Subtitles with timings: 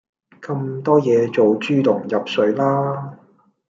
[0.41, 3.19] 咁多嘢做豬籠入水啦